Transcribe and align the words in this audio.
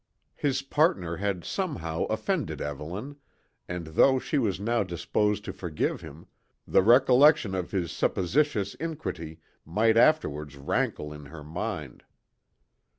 His 0.35 0.63
partner 0.63 1.17
had 1.17 1.43
somehow 1.45 2.05
offended 2.05 2.59
Evelyn, 2.59 3.17
and 3.67 3.85
though 3.85 4.17
she 4.17 4.39
was 4.39 4.59
now 4.59 4.81
disposed 4.81 5.45
to 5.45 5.53
forgive 5.53 6.01
him, 6.01 6.25
the 6.65 6.81
recollection 6.81 7.53
of 7.53 7.69
his 7.69 7.91
suppositious 7.91 8.73
iniquity 8.73 9.41
might 9.63 9.97
afterwards 9.97 10.57
rankle 10.57 11.13
in 11.13 11.27
her 11.27 11.43
mind. 11.43 12.03